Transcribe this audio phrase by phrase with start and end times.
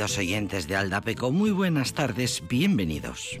[0.00, 3.38] Oyentes de Aldapeco, muy buenas tardes, bienvenidos.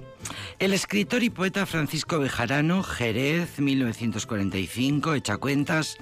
[0.58, 5.96] El escritor y poeta Francisco Bejarano, Jerez, 1945, echa cuentas,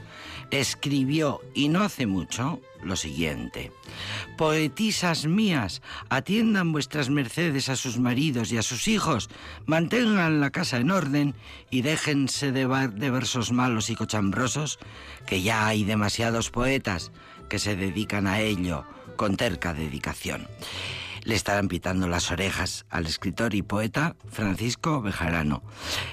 [0.51, 3.70] escribió, y no hace mucho, lo siguiente.
[4.36, 9.31] Poetisas mías, atiendan vuestras mercedes a sus maridos y a sus hijos,
[9.64, 11.36] mantengan la casa en orden
[11.70, 14.81] y déjense de versos malos y cochambrosos,
[15.25, 17.12] que ya hay demasiados poetas
[17.48, 18.84] que se dedican a ello
[19.19, 20.48] con terca dedicación.
[21.24, 25.62] Le estarán pitando las orejas al escritor y poeta Francisco Bejarano.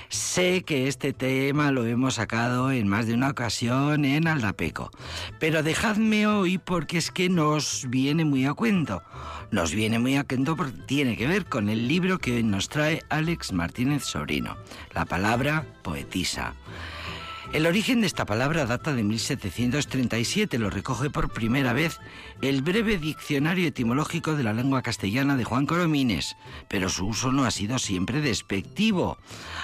[0.09, 4.91] Sé que este tema lo hemos sacado en más de una ocasión en Aldapeco,
[5.39, 9.03] pero dejadme hoy porque es que nos viene muy a cuento.
[9.51, 12.67] Nos viene muy a cuento porque tiene que ver con el libro que hoy nos
[12.67, 14.57] trae Alex Martínez Sobrino,
[14.94, 16.55] La palabra poetisa.
[17.55, 22.01] El origen de esta palabra data de 1737, lo recoge por primera vez
[22.41, 26.35] el breve diccionario etimológico de la lengua castellana de Juan Coromines,
[26.67, 29.17] pero su uso no ha sido siempre despectivo,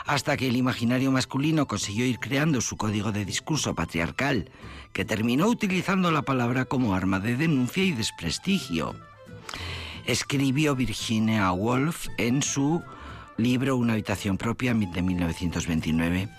[0.05, 4.49] hasta que el imaginario masculino consiguió ir creando su código de discurso patriarcal,
[4.93, 8.95] que terminó utilizando la palabra como arma de denuncia y desprestigio.
[10.05, 12.81] Escribió Virginia Woolf en su
[13.43, 16.29] libro Una habitación propia de 1929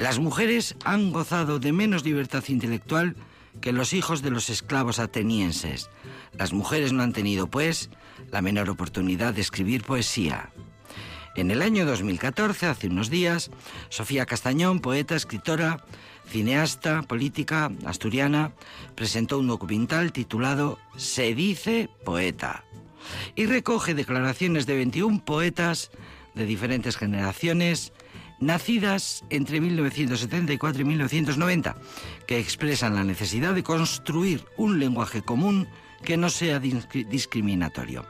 [0.00, 3.16] las mujeres han gozado de menos libertad intelectual
[3.60, 5.90] que los hijos de los esclavos atenienses.
[6.32, 7.90] Las mujeres no han tenido, pues,
[8.30, 10.52] la menor oportunidad de escribir poesía.
[11.36, 13.50] En el año 2014, hace unos días,
[13.90, 15.84] Sofía Castañón, poeta, escritora,
[16.26, 18.52] cineasta, política, asturiana,
[18.94, 22.64] presentó un documental titulado Se dice poeta
[23.34, 25.90] y recoge declaraciones de 21 poetas
[26.34, 27.92] de diferentes generaciones
[28.40, 31.76] nacidas entre 1974 y 1990,
[32.26, 35.68] que expresan la necesidad de construir un lenguaje común
[36.02, 38.06] que no sea discriminatorio.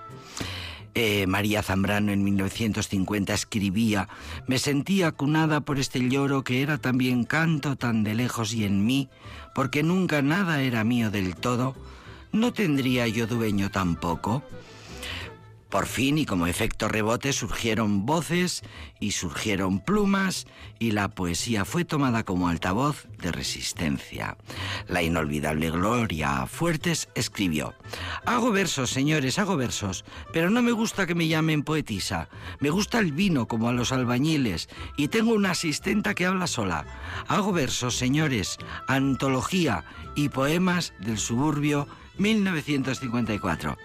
[0.95, 4.09] Eh, María Zambrano en 1950 escribía,
[4.47, 8.85] me sentía acunada por este lloro que era también canto tan de lejos y en
[8.85, 9.09] mí,
[9.55, 11.77] porque nunca nada era mío del todo,
[12.33, 14.43] ¿no tendría yo dueño tampoco?
[15.71, 18.63] Por fin y como efecto rebote surgieron voces
[18.99, 20.49] y surgieron plumas
[20.81, 24.37] y la poesía fue tomada como altavoz de resistencia.
[24.89, 27.75] La inolvidable Gloria Fuertes escribió,
[28.27, 32.29] Hago versos, señores, hago versos, pero no me gusta que me llamen poetisa.
[32.59, 36.85] Me gusta el vino como a los albañiles y tengo una asistenta que habla sola.
[37.29, 39.85] Hago versos, señores, antología
[40.17, 41.87] y poemas del suburbio
[42.21, 43.77] 1954.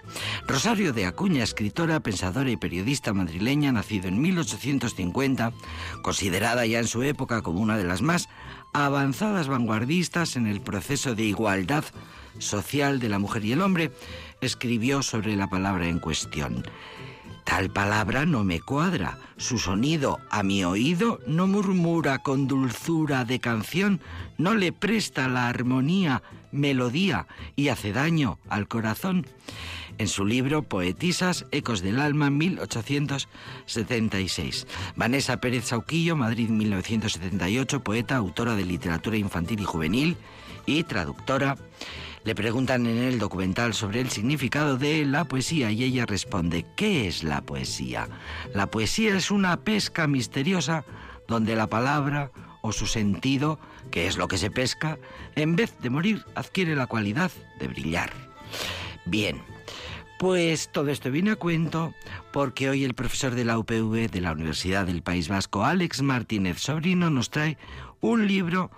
[0.46, 5.53] Rosario de Acuña, escritora, pensadora y periodista madrileña, nacido en 1850,
[6.01, 8.28] considerada ya en su época como una de las más
[8.74, 11.85] avanzadas vanguardistas en el proceso de igualdad
[12.38, 13.92] social de la mujer y el hombre,
[14.42, 16.65] escribió sobre la palabra en cuestión.
[17.45, 23.39] Tal palabra no me cuadra, su sonido a mi oído no murmura con dulzura de
[23.39, 24.01] canción,
[24.38, 26.24] no le presta la armonía,
[26.56, 29.25] melodía y hace daño al corazón.
[29.98, 34.68] En su libro Poetisas, Ecos del Alma, 1876.
[34.96, 40.18] Vanessa Pérez Sauquillo, Madrid, 1978, poeta, autora de literatura infantil y juvenil
[40.66, 41.56] y traductora.
[42.25, 47.07] Le preguntan en el documental sobre el significado de la poesía y ella responde, ¿qué
[47.07, 48.10] es la poesía?
[48.54, 50.84] La poesía es una pesca misteriosa
[51.28, 52.31] donde la palabra
[52.65, 53.59] o su sentido,
[53.91, 54.97] que es lo que se pesca,
[55.35, 58.12] en vez de morir adquiere la cualidad de brillar.
[59.06, 59.41] Bien,
[60.17, 61.94] pues todo esto viene a cuento
[62.31, 66.59] porque hoy el profesor de la UPV de la Universidad del País Vasco, Alex Martínez
[66.59, 67.57] Sobrino, nos trae
[68.01, 68.71] un libro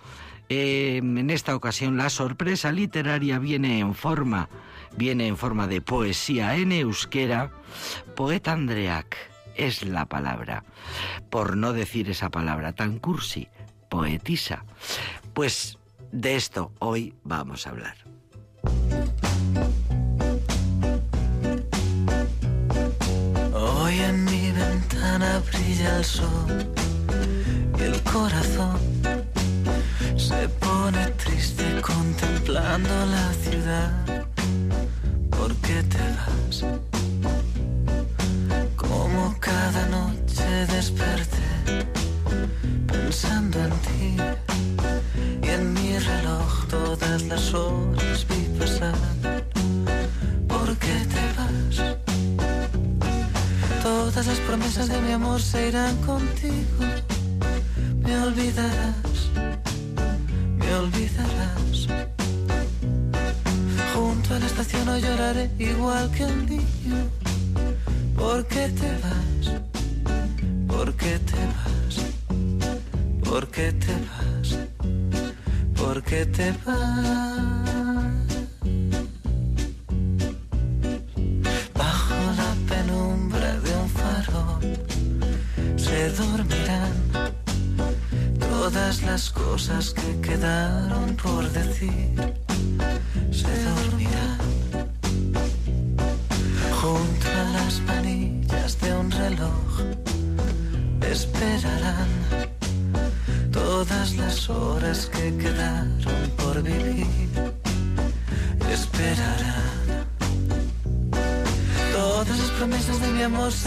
[0.50, 4.50] eh, en esta ocasión la sorpresa literaria viene en forma,
[4.96, 7.52] viene en forma de poesía en euskera.
[8.16, 9.18] Poeta Andreak
[9.56, 10.64] es la palabra,
[11.30, 13.50] por no decir esa palabra tan cursi,
[13.90, 14.64] poetisa.
[15.34, 15.78] Pues
[16.12, 17.96] de esto hoy vamos a hablar.
[23.54, 26.74] Hoy en mi ventana brilla el sol
[27.80, 28.80] y el corazón
[30.18, 34.26] se pone triste contemplando la ciudad.
[35.30, 36.66] ¿Por qué te vas?
[38.76, 41.47] Como cada noche desperté
[43.08, 44.18] pensando en ti
[45.42, 48.96] y en mi reloj todas las horas vi pasar.
[50.50, 51.76] ¿Por qué te vas?
[53.82, 56.84] Todas las promesas de mi amor se irán contigo.
[58.04, 59.18] Me olvidarás
[60.80, 61.78] olvidarás.
[63.94, 67.00] Junto a la estación no lloraré igual que un niño.
[68.18, 69.46] ¿Por qué te vas?
[70.68, 72.07] ¿Por qué te vas?
[73.30, 74.58] ¿Por qué te vas?
[75.76, 76.88] ¿Por qué te vas?
[81.74, 84.62] Bajo la penumbra de un farol
[85.78, 86.94] se dormirán
[88.40, 92.34] todas las cosas que quedaron por decir.
[93.32, 93.77] Se dormirán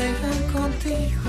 [0.00, 1.19] de mi amor se irán contigo.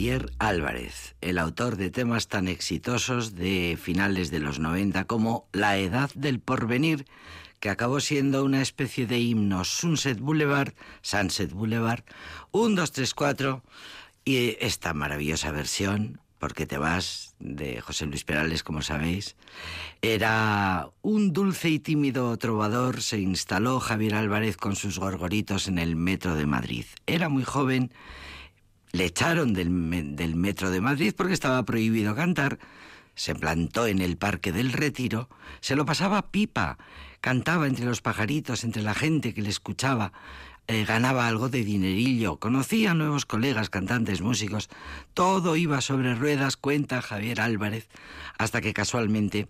[0.00, 5.76] Javier Álvarez, el autor de temas tan exitosos de finales de los 90 como La
[5.76, 7.04] Edad del Porvenir,
[7.60, 12.02] que acabó siendo una especie de himno Sunset Boulevard, Sunset Boulevard,
[12.50, 13.62] 1, 2, 3, 4,
[14.24, 19.36] y esta maravillosa versión, Porque te vas, de José Luis Perales, como sabéis,
[20.00, 25.94] era un dulce y tímido trovador, se instaló Javier Álvarez con sus gorgoritos en el
[25.94, 26.86] metro de Madrid.
[27.06, 27.92] Era muy joven,
[28.92, 32.58] le echaron del, metro de Madrid porque estaba prohibido cantar,
[33.14, 35.28] se plantó en el Parque del Retiro,
[35.60, 36.78] se lo pasaba pipa,
[37.20, 40.12] cantaba entre los pajaritos, entre la gente que le escuchaba,
[40.66, 44.68] eh, ganaba algo de dinerillo, conocía nuevos colegas, cantantes, músicos,
[45.14, 47.88] todo iba sobre ruedas, cuenta Javier Álvarez,
[48.38, 49.48] hasta que casualmente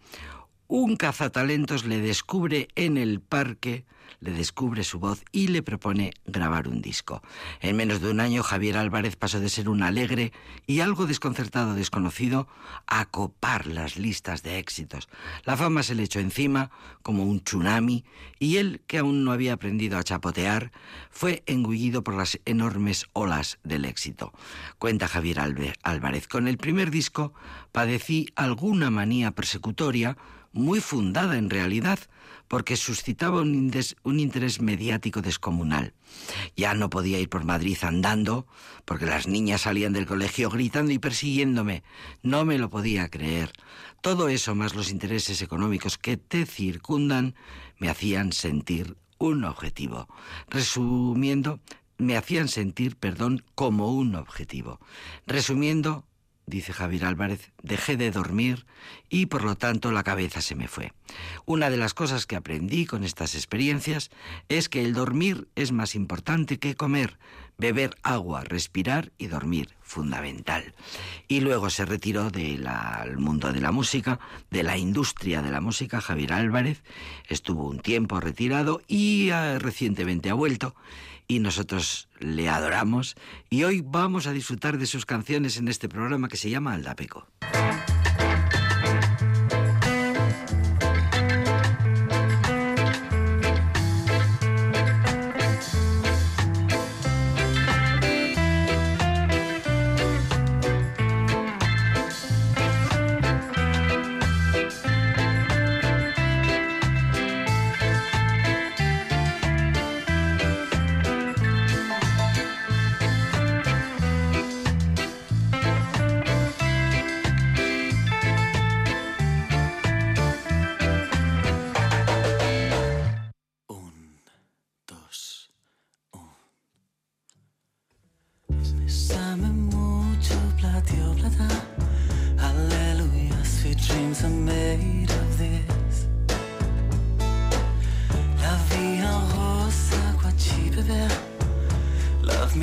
[0.66, 3.85] un cazatalentos le descubre en el parque,
[4.21, 7.23] le descubre su voz y le propone grabar un disco.
[7.61, 10.33] En menos de un año Javier Álvarez pasó de ser un alegre
[10.67, 12.49] y algo desconcertado desconocido
[12.87, 15.09] a copar las listas de éxitos.
[15.45, 16.71] La fama se le echó encima
[17.02, 18.05] como un tsunami
[18.38, 20.73] y él, que aún no había aprendido a chapotear,
[21.11, 24.33] fue engullido por las enormes olas del éxito.
[24.79, 25.40] Cuenta Javier
[25.83, 27.33] Álvarez, con el primer disco
[27.73, 30.17] padecí alguna manía persecutoria,
[30.52, 31.99] muy fundada en realidad,
[32.50, 33.71] porque suscitaba un,
[34.02, 35.95] un, interés mediático descomunal.
[36.57, 38.45] Ya no podía ir por Madrid andando,
[38.85, 41.85] porque las niñas salían del colegio gritando y persiguiéndome.
[42.25, 43.52] No me lo podía creer.
[44.00, 47.37] Todo eso, más los intereses económicos que te circundan,
[47.78, 50.09] me hacían sentir un objetivo.
[50.49, 51.61] Resumiendo,
[51.99, 54.80] me hacían sentir, perdón, como un objetivo.
[55.25, 56.04] Resumiendo,
[56.50, 58.66] dice Javier Álvarez, dejé de dormir
[59.09, 60.92] y por lo tanto la cabeza se me fue.
[61.47, 64.11] Una de las cosas que aprendí con estas experiencias
[64.49, 67.19] es que el dormir es más importante que comer,
[67.57, 70.75] beber agua, respirar y dormir, fundamental.
[71.28, 72.66] Y luego se retiró del
[73.16, 74.19] mundo de la música,
[74.50, 76.83] de la industria de la música, Javier Álvarez,
[77.28, 80.75] estuvo un tiempo retirado y uh, recientemente ha vuelto
[81.30, 83.14] y nosotros le adoramos
[83.50, 87.28] y hoy vamos a disfrutar de sus canciones en este programa que se llama Aldapeco.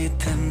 [0.08, 0.47] Ten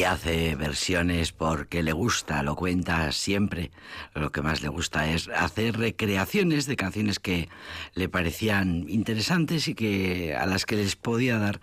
[0.00, 3.70] Y hace versiones porque le gusta, lo cuenta siempre.
[4.14, 7.50] Lo que más le gusta es hacer recreaciones de canciones que
[7.92, 11.60] le parecían interesantes y que a las que les podía dar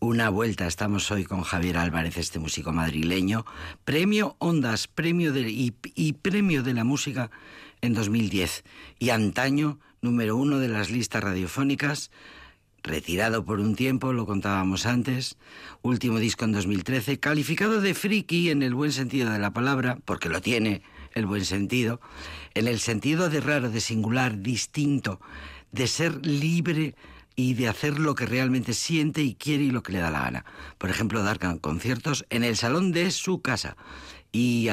[0.00, 0.66] una vuelta.
[0.66, 3.46] Estamos hoy con Javier Álvarez, este músico madrileño,
[3.86, 7.30] premio Ondas, premio de, y, y premio de la música
[7.80, 8.64] en 2010
[8.98, 12.10] y antaño número uno de las listas radiofónicas
[12.88, 15.36] retirado por un tiempo, lo contábamos antes,
[15.82, 20.28] último disco en 2013, calificado de friki en el buen sentido de la palabra, porque
[20.28, 20.82] lo tiene
[21.14, 22.00] el buen sentido,
[22.54, 25.20] en el sentido de raro, de singular, distinto,
[25.70, 26.96] de ser libre
[27.36, 30.22] y de hacer lo que realmente siente y quiere y lo que le da la
[30.22, 30.44] gana.
[30.78, 33.76] Por ejemplo, dar conciertos en el salón de su casa
[34.32, 34.68] y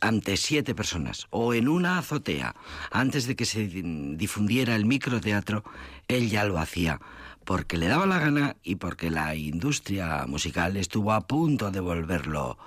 [0.00, 2.54] ante siete personas o en una azotea.
[2.90, 5.64] Antes de que se difundiera el microteatro,
[6.06, 7.00] él ya lo hacía
[7.44, 12.58] porque le daba la gana y porque la industria musical estuvo a punto de volverlo,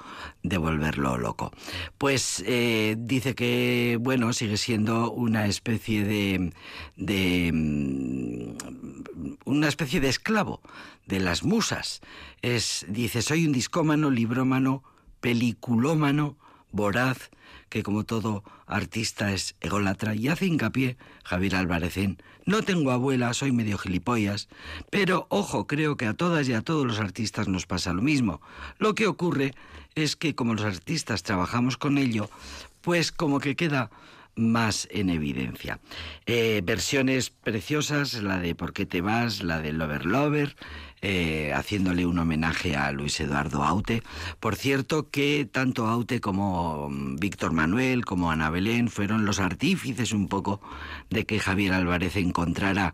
[0.44, 1.52] de volverlo loco.
[1.98, 6.54] Pues eh, dice que, bueno, sigue siendo una especie de,
[6.96, 7.52] de
[9.46, 10.62] una especie de esclavo
[11.06, 12.02] de las musas.
[12.42, 14.84] Es, dice, soy un discómano, librómano,
[15.20, 16.38] peliculómano,
[16.72, 17.32] voraz,
[17.70, 23.34] que como todo artista es ególatra, y hace hincapié Javier Álvarez en no tengo abuela,
[23.34, 24.48] soy medio gilipollas,
[24.90, 28.40] pero ojo, creo que a todas y a todos los artistas nos pasa lo mismo.
[28.78, 29.54] Lo que ocurre
[29.96, 32.30] es que como los artistas trabajamos con ello,
[32.80, 33.90] pues como que queda
[34.38, 35.80] más en evidencia.
[36.26, 40.56] Eh, versiones preciosas, la de ¿Por qué te vas?, la de Lover Lover,
[41.02, 44.02] eh, haciéndole un homenaje a Luis Eduardo Aute.
[44.40, 46.90] Por cierto que tanto Aute como
[47.20, 50.62] Víctor Manuel, como Ana Belén, fueron los artífices un poco
[51.10, 52.94] de que Javier Álvarez encontrara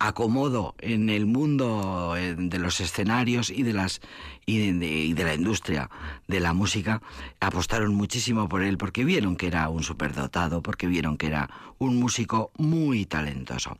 [0.00, 4.00] acomodo en el mundo de los escenarios y de las
[4.46, 5.88] y de, la industria
[6.26, 7.00] de la música
[7.38, 11.50] apostaron muchísimo por él porque vieron que era un superdotado porque porque vieron que era
[11.76, 13.76] un músico muy talentoso.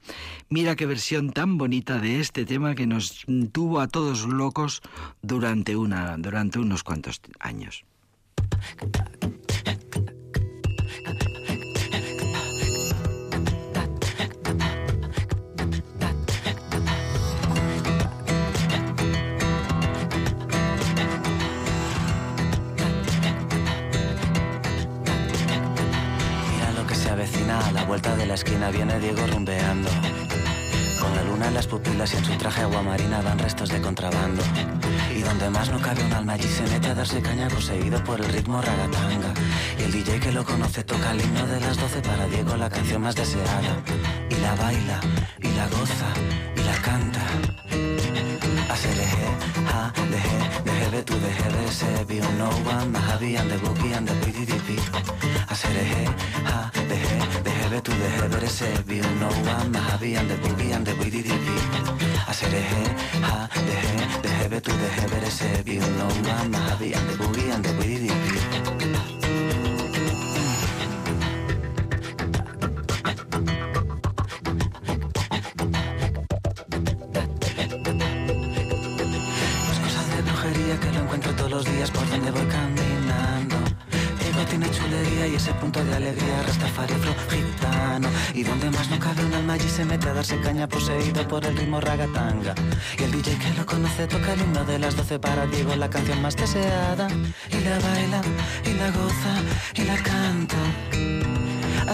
[0.51, 4.83] Mira qué versión tan bonita de este tema que nos tuvo a todos locos
[5.23, 7.85] durante, una, durante unos cuantos años.
[27.91, 29.91] Vuelta de la esquina viene Diego rumbeando.
[31.01, 33.81] Con la luna en las pupilas y en su traje agua marina van restos de
[33.81, 34.45] contrabando.
[35.13, 38.21] Y donde más no cabe un alma allí se mete a darse caña poseído por
[38.21, 39.35] el ritmo ragatanga.
[39.77, 42.71] Y el DJ que lo conoce toca el himno de las doce para Diego la
[42.71, 43.83] canción más deseada.
[44.29, 45.01] Y la baila,
[45.41, 46.11] y la goza,
[46.55, 47.50] y la canta.
[48.71, 49.29] hacer eje,
[49.67, 53.57] ha, deje, deje de tu deje de ser, be on no one, más habían de
[53.59, 54.63] boqui, and de pididip.
[55.49, 56.05] Hacer eje,
[56.45, 60.37] ha, deje, deje de tu deje de ser, be on no one, más habían de
[60.37, 61.43] boqui, and de pididip.
[62.27, 62.85] Hacer eje,
[63.23, 67.17] ha, deje, deje de tu deje de ser, be on no one, más habían de
[67.17, 69.10] boqui, and de pididip.
[85.21, 86.31] BDDP.
[89.71, 92.55] se mete a darse caña poseído por el ritmo ragatanga.
[92.99, 95.89] Y el DJ que lo conoce toca el himno de las doce para Diego, la
[95.89, 97.09] canción más deseada.
[97.51, 98.21] Y la baila,
[98.65, 99.35] y la goza,
[99.75, 101.00] y la canta.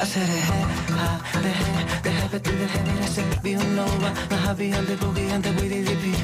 [0.00, 3.42] I said it had hop, the head, the head, but the head that I said
[3.42, 4.10] be on over.
[4.30, 6.22] My hobby on the boogie and the way they repeat.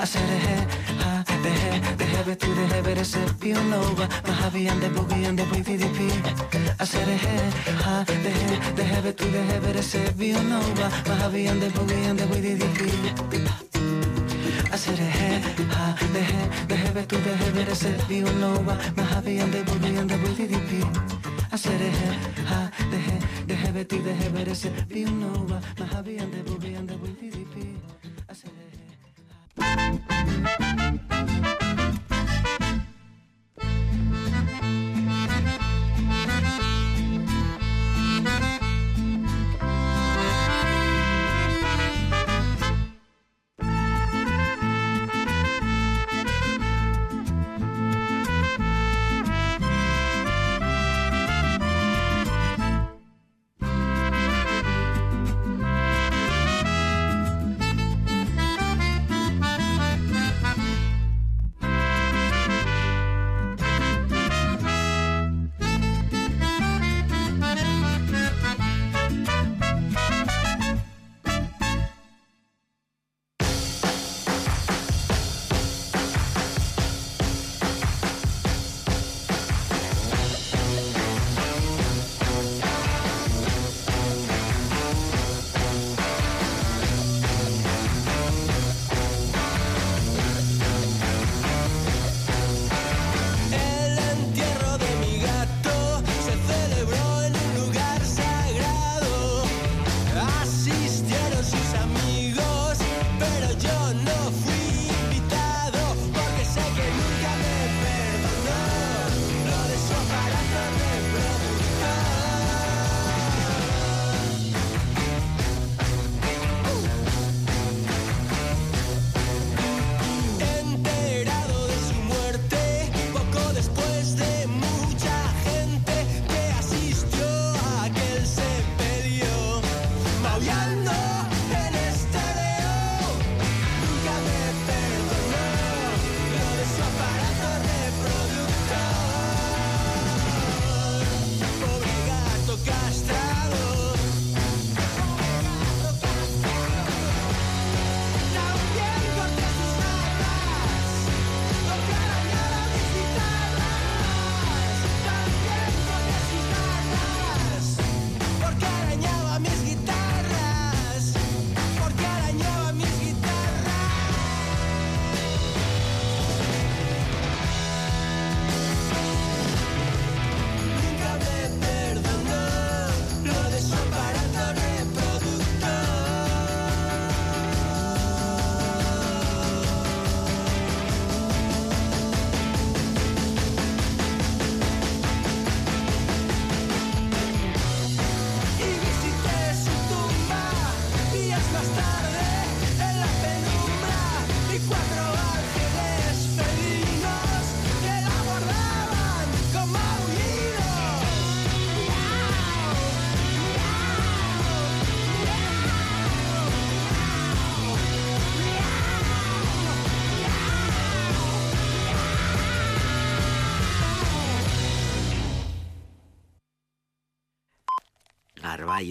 [0.00, 0.66] I said it had
[1.00, 4.08] hop, the head, the head, but the head that I said be on over.
[4.26, 6.22] My hobby on the boogie and the way they repeat.
[6.80, 7.52] I said it had
[7.84, 10.88] hop, the head, the head, but the head that I said be on over.
[11.08, 13.73] My hobby on the boogie and the way they repeat.
[14.74, 18.22] I said it had high, the head, the heavy to the heavy, I said the
[18.22, 20.84] unova, my happy and the booty and the booty deep.
[21.52, 24.52] I said it had high, the head, the heavy to the heavy, I
[24.88, 26.42] the unova, my happy and the
[26.74, 27.30] and the booty.
[28.28, 28.50] I said
[29.58, 30.63] it.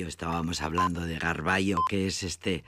[0.08, 2.64] Estábamos hablando de Garballo, que es este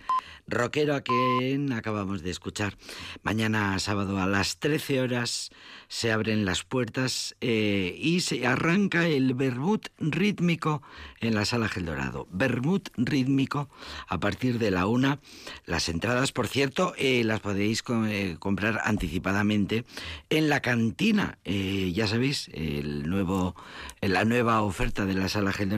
[0.48, 2.78] rockero a quien acabamos de escuchar.
[3.24, 5.52] Mañana sábado a las 13 horas
[5.88, 10.82] se abren las puertas eh, y se arranca el Bermud rítmico
[11.20, 12.28] en la sala Gel Dorado.
[12.32, 13.70] Bermud rítmico
[14.08, 15.20] a partir de la una.
[15.66, 19.86] Las entradas, por cierto, eh, las podéis eh, comprar anticipadamente
[20.30, 21.38] en la cantina.
[21.46, 23.56] ya sabéis, el nuevo,
[24.02, 25.70] la nueva oferta de la sala Gel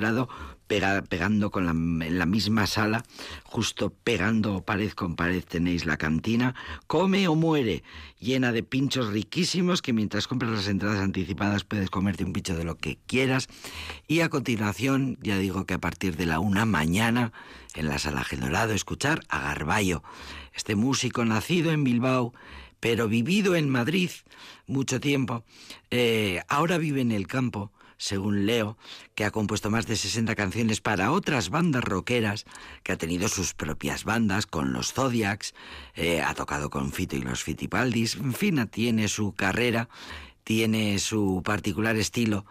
[0.67, 3.06] Pegando con la, en la misma sala,
[3.43, 6.56] justo pegando pared con pared tenéis la cantina,
[6.88, 7.84] come o muere,
[8.19, 12.65] llena de pinchos riquísimos que mientras compras las entradas anticipadas puedes comerte un pincho de
[12.65, 13.47] lo que quieras.
[14.08, 17.32] Y a continuación, ya digo que a partir de la una mañana,
[17.75, 20.03] en la sala Dorado, escuchar a Garballo,
[20.53, 22.34] este músico nacido en Bilbao,
[22.80, 24.12] pero vivido en Madrid
[24.67, 25.43] mucho tiempo,
[25.91, 28.77] eh, ahora vive en el campo según Leo,
[29.15, 32.45] que ha compuesto más de 60 canciones para otras bandas rockeras,
[32.83, 35.53] que ha tenido sus propias bandas con los Zodiacs,
[35.95, 39.89] eh, ha tocado con Fito y los Fitipaldis, en fin, tiene su carrera,
[40.43, 42.45] tiene su particular estilo,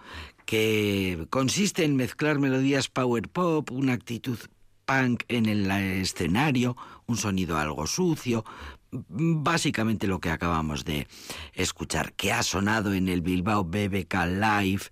[0.45, 4.39] que consiste en mezclar melodías power pop, una actitud
[4.85, 8.45] punk en el escenario, un sonido algo sucio,
[8.91, 11.07] básicamente lo que acabamos de
[11.53, 14.85] escuchar, que ha sonado en el Bilbao BBK Live,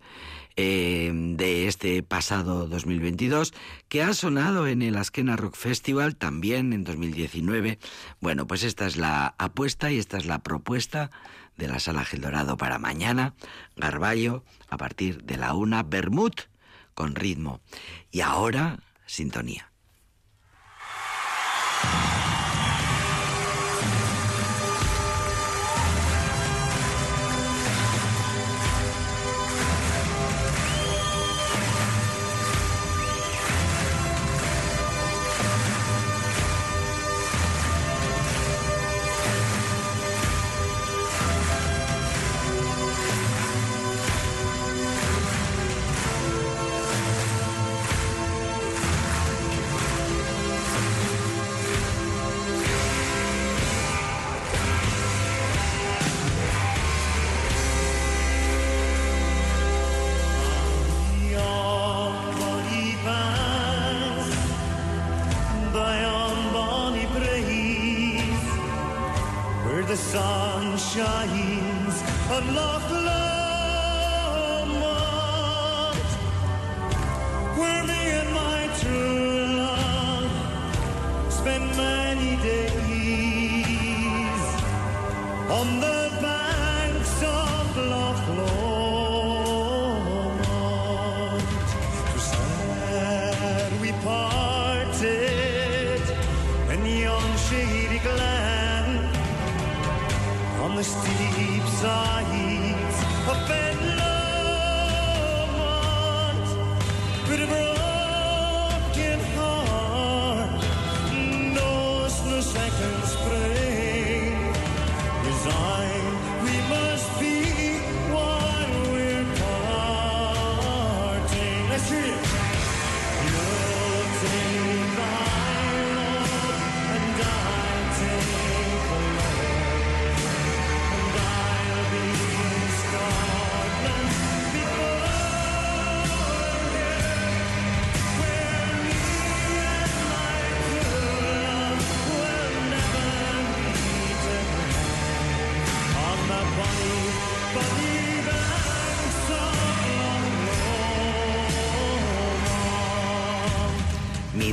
[0.57, 3.53] eh, de este pasado 2022,
[3.89, 7.79] que ha sonado en el Askena Rock Festival también en 2019.
[8.21, 11.11] Bueno, pues esta es la apuesta y esta es la propuesta
[11.57, 13.35] de la Sala Gel Dorado para mañana.
[13.77, 16.33] Garballo, a partir de la una, Bermud
[16.95, 17.61] con ritmo.
[18.11, 19.71] Y ahora, sintonía.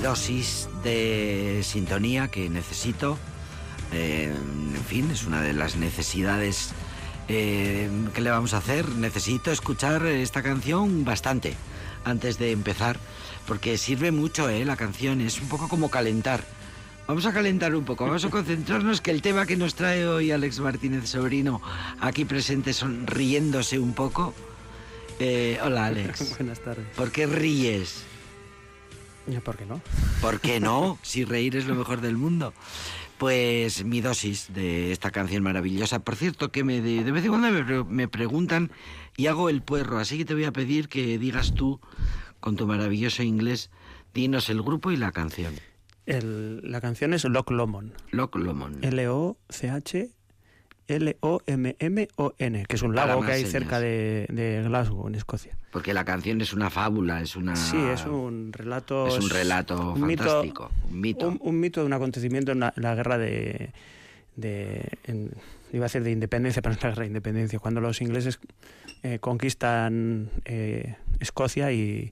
[0.01, 3.17] Dosis de sintonía que necesito.
[3.93, 6.71] Eh, en fin, es una de las necesidades
[7.27, 8.89] eh, que le vamos a hacer.
[8.89, 11.55] Necesito escuchar esta canción bastante
[12.03, 12.97] antes de empezar,
[13.47, 16.43] porque sirve mucho eh, la canción, es un poco como calentar.
[17.07, 20.31] Vamos a calentar un poco, vamos a concentrarnos que el tema que nos trae hoy
[20.31, 21.61] Alex Martínez Sobrino,
[21.99, 24.33] aquí presente sonriéndose un poco.
[25.19, 26.35] Eh, hola Alex.
[26.39, 26.85] Buenas tardes.
[26.95, 28.10] ¿Por qué ríes?
[29.43, 29.81] ¿Por qué no?
[30.21, 30.97] ¿Por qué no?
[31.03, 32.53] Si reír es lo mejor del mundo.
[33.17, 35.99] Pues mi dosis de esta canción maravillosa.
[35.99, 38.71] Por cierto, que me de, vez en cuando me, preguntan
[39.15, 41.79] y hago el puerro, así que te voy a pedir que digas tú,
[42.39, 43.69] con tu maravilloso inglés,
[44.13, 45.53] dinos el grupo y la canción.
[46.05, 47.93] la canción es Loch Lomond.
[48.09, 48.83] Loch Lomond.
[48.83, 50.09] L-O-C-H
[50.91, 53.51] L-O-M-M-O-N, que es un lago que hay señas.
[53.51, 55.57] cerca de, de Glasgow, en Escocia.
[55.71, 57.55] Porque la canción es una fábula, es una...
[57.55, 59.07] Sí, es un relato.
[59.07, 61.27] Es un relato mito- fantástico, un mito.
[61.29, 63.71] Un, un mito de un acontecimiento en la, en la guerra de.
[64.35, 65.31] de en-
[65.73, 67.59] iba a decir de independencia, pero no es la guerra de independencia.
[67.59, 68.39] Cuando los ingleses
[69.03, 72.11] eh, conquistan eh, Escocia y,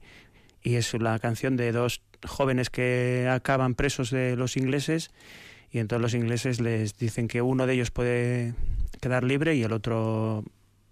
[0.64, 5.12] y es la canción de dos jóvenes que acaban presos de los ingleses
[5.72, 8.54] y entonces los ingleses les dicen que uno de ellos puede
[9.02, 10.44] quedar libre y el otro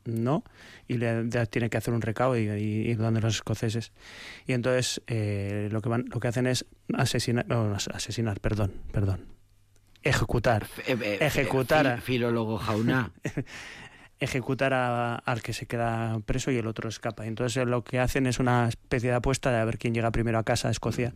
[0.05, 0.43] no
[0.87, 1.25] y le
[1.69, 3.91] que hacer un recao y, y ir donde los escoceses
[4.45, 6.65] y entonces eh, lo que van lo que hacen es
[6.97, 9.25] asesinar no, asesinar perdón perdón
[10.03, 13.11] ejecutar Eh, eh, ejecutar fi- a- filólogo Jauna.
[14.19, 17.25] ejecutar a- al que se queda preso y el otro escapa.
[17.27, 20.11] Entonces eh, lo que hacen es una especie de apuesta de a ver quién llega
[20.11, 21.13] primero a casa a Escocia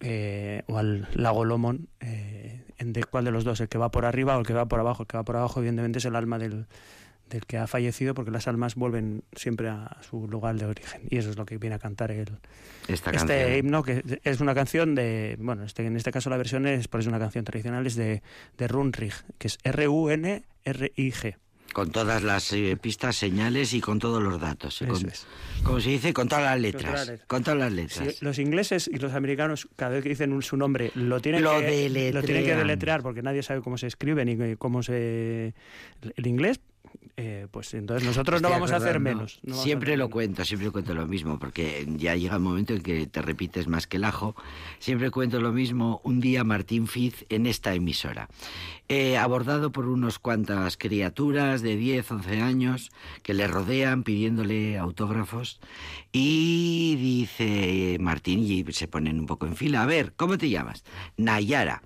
[0.00, 3.90] eh, o al lago Lomond, eh, en de cuál de los dos, el que va
[3.90, 5.02] por arriba o el que va por abajo.
[5.02, 6.66] El que va por abajo evidentemente es el alma del,
[7.28, 11.02] del que ha fallecido porque las almas vuelven siempre a su lugar de origen.
[11.08, 12.38] Y eso es lo que viene a cantar el,
[12.88, 16.66] Esta este himno que es una canción de bueno este, en este caso la versión
[16.66, 18.22] es por es una canción tradicional es de,
[18.58, 21.36] de Runrig que es R U N R I G
[21.72, 24.82] Con todas las eh, pistas, señales y con todos los datos.
[24.82, 25.26] Eso Con- es.
[25.62, 27.12] Como se dice, con todas las letras.
[27.26, 28.20] Con todas las letras.
[28.22, 31.60] los ingleses y los americanos, cada vez que dicen un- su nombre, lo tienen, Lo
[31.60, 35.54] que, lo tienen que deletrear porque nadie sabe cómo se escribe ni cómo se.
[36.16, 36.60] el inglés,
[37.16, 39.40] eh, pues entonces nosotros no vamos a hacer menos.
[39.42, 40.12] no siempre hacer lo menos.
[40.12, 43.86] cuento, siempre cuento lo mismo, porque ya llega un momento en que te repites más
[43.86, 44.34] que el ajo.
[44.78, 48.28] Siempre cuento lo mismo un día Martín Fiz en esta emisora.
[48.88, 52.90] Eh, abordado por unos cuantas criaturas de 10, 11 años
[53.22, 55.60] que le rodean pidiéndole autógrafos
[56.12, 60.84] y dice Martín y se ponen un poco en fila, a ver, ¿cómo te llamas?
[61.16, 61.82] Nayara.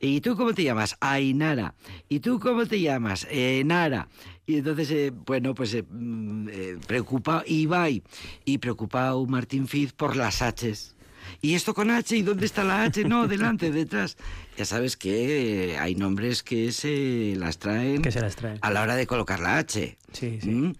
[0.00, 0.96] ¿Y tú cómo te llamas?
[1.00, 1.74] Ainara.
[2.08, 3.26] ¿Y tú cómo te llamas?
[3.30, 4.08] Eh, Nara.
[4.46, 8.02] Y entonces, eh, bueno, pues eh, mm, eh, preocupa Ibai
[8.44, 10.94] y preocupado Martín Fiz por las H's.
[11.40, 12.16] ¿Y esto con H?
[12.16, 13.04] ¿Y dónde está la H?
[13.04, 14.16] No, delante, detrás.
[14.58, 18.58] Ya sabes que eh, hay nombres que se las traen Que se las traen.
[18.60, 19.96] a la hora de colocar la H.
[20.12, 20.50] Sí, sí.
[20.50, 20.72] ¿Mm?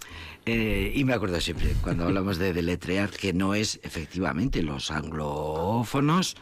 [0.46, 6.37] Eh, y me acuerdo siempre, cuando hablamos de deletrear, que no es efectivamente los anglófonos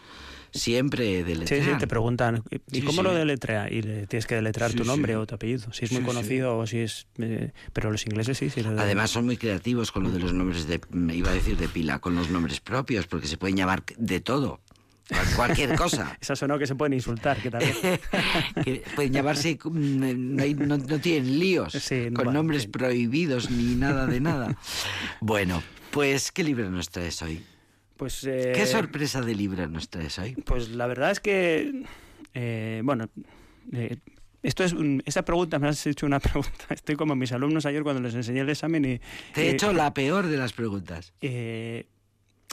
[0.53, 1.65] siempre Sí, deletrean.
[1.65, 3.05] sí, te preguntan, ¿y Sí, cómo sí.
[3.05, 3.71] lo deletrea?
[3.71, 5.17] Y le tienes que deletrear Sí, tu nombre sí.
[5.17, 6.15] o tu apellido, si es muy Sí, sí.
[6.15, 7.07] conocido o si es...
[7.19, 8.63] eh, pero los ingleses sí, sí.
[8.63, 11.57] lo- Además son muy creativos con lo de los nombres de, me iba a decir
[11.57, 14.61] de pila, con los nombres propios, porque se pueden llamar de todo,
[15.09, 16.17] cual- cualquier cosa.
[16.21, 17.75] Esa sonó que se pueden insultar, que también...
[18.65, 22.69] que pueden llamarse, mm, no, hay- no- no tienen líos, Sí, con bueno, nombres sí.
[22.69, 24.57] prohibidos ni nada de nada.
[25.21, 27.43] Bueno, pues, ¿qué libro nos traes hoy?
[28.01, 30.33] Pues, eh, ¿Qué sorpresa de libro nos traes hoy?
[30.35, 31.85] Pues la verdad es que,
[32.33, 33.11] eh, bueno,
[33.75, 33.99] eh,
[34.43, 36.65] esto es un- esa pregunta me has hecho una pregunta.
[36.71, 39.01] Estoy como mis alumnos ayer cuando les enseñé el examen y
[39.35, 41.13] Te he eh, hecho la peor de las preguntas.
[41.21, 41.85] eh,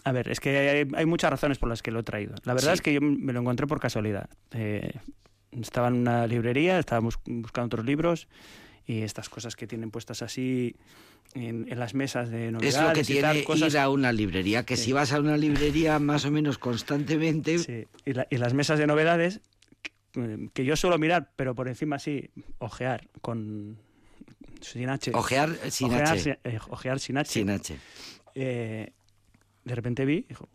[0.03, 2.35] a ver, es que hay, hay muchas razones por las que lo he traído.
[2.43, 2.75] La verdad Sí.
[2.75, 4.29] es que yo me lo encontré por casualidad.
[4.51, 4.91] Eh,
[5.51, 8.27] estaba en una librería, estaba bus- buscando otros libros
[8.87, 10.75] y estas cosas que tienen puestas así
[11.33, 14.11] en, en las mesas de novedades Es lo que tiene tal, cosas ir a una
[14.13, 14.85] librería, que Sí.
[14.85, 18.79] si vas a una librería más o menos constantemente, Sí, y, la- y las mesas
[18.79, 19.41] de novedades
[19.81, 23.77] que, que yo suelo mirar, pero por encima sí, ojear con
[24.61, 25.11] sin H.
[25.13, 26.19] ojear sin ojear, H.
[26.23, 27.31] sin, eh, ojear sin H.
[27.31, 27.77] Sin H.
[28.35, 28.91] Eh,
[29.65, 30.47] de repente vi, dijo,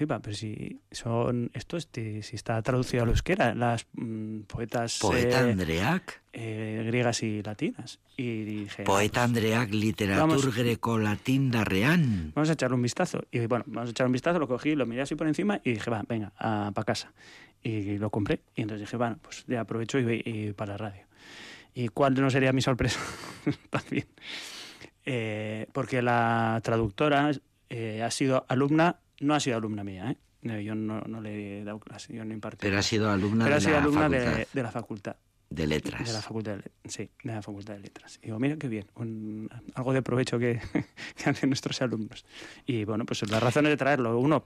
[0.00, 5.46] "Epa, pero si son esto este, si está traducido al euskera, las mm, poetas Poeta
[5.46, 6.20] eh, Andreac.
[6.32, 7.98] eh, griegas y latinas.
[8.16, 12.32] Y dije, Poeta "Ah, Andreac, literatur vamos- grecolatín darreán.
[12.34, 13.22] Vamos a echarle un vistazo.
[13.30, 15.72] Y bueno, vamos a echar un vistazo, lo cogí, lo miré así por encima y
[15.74, 17.12] dije, va, venga, para casa.
[17.62, 18.40] Y lo compré.
[18.54, 21.02] Y entonces dije, bueno, pues ya aprovecho y voy y para la radio.
[21.74, 22.98] ¿Y cuál no sería mi sorpresa?
[23.70, 24.06] También.
[25.04, 27.30] Eh, porque la traductora
[27.70, 30.16] eh, ha sido alumna, no ha sido alumna mía, ¿eh?
[30.42, 32.58] No, Yo no, no le he dado clase, yo no impartí.
[32.60, 35.16] Pero ha sido alumna Pero de ha sido la alumna facultad de, de la facultad.
[35.50, 36.06] de letras.
[36.06, 38.18] De la facultad de, sí, de la facultad de letras.
[38.22, 40.60] Y digo, mira qué bien, un- algo de provecho que,
[41.16, 42.24] que hacen nuestros alumnos.
[42.66, 44.16] Y bueno, pues las razones de traerlo.
[44.18, 44.44] Uno,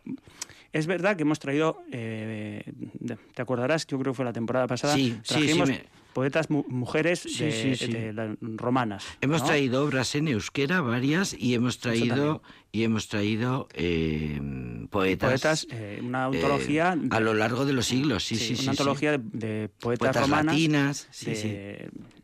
[0.72, 2.64] es verdad que hemos traído, eh,
[3.34, 6.48] te acordarás, yo creo que fue la temporada pasada, Sí, sí, sí, trajimos me- poetas
[6.50, 7.92] mu- mujeres Sí, de, sí, sí.
[7.92, 9.04] de romanas.
[9.20, 9.48] Hemos ¿no?
[9.48, 12.42] traído obras en euskera, varias, y hemos traído
[12.74, 14.40] y hemos traído eh,
[14.90, 15.28] poetas.
[15.30, 16.96] Poetas, eh, una antología.
[17.00, 18.52] eh, a lo largo de los siglos, sí, sí, sí.
[18.54, 18.68] Una sí.
[18.70, 20.54] antología de, de poetas, Poetas romanas.
[20.54, 21.48] latinas, sí, de- sí.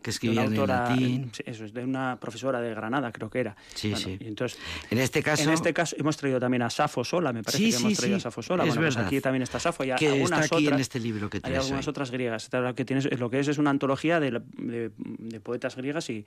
[0.01, 1.31] Que una escribían en latín.
[1.35, 3.57] sí, Eso es, de una profesora de Granada, creo que era.
[3.75, 4.17] Sí, Bueno, sí.
[4.21, 4.59] y entonces,
[4.91, 7.71] En este caso, en este caso hemos traído también a Safo Sola, me parece Sí,
[7.71, 8.63] que hemos sí, traído sí, a Safo Sola.
[8.65, 10.81] es bueno, pues aquí también está Safo y que está algunas aquí en otras.
[10.81, 11.91] este libro que Hay traes algunas hoy.
[11.91, 12.49] otras griegas.
[12.53, 16.25] Lo que tienes, lo que es es una antología de- de poetas griegas y,